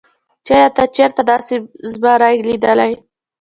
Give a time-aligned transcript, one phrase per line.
[0.45, 1.55] چې ايا تا چرته داسې
[1.91, 2.91] زمرے ليدلے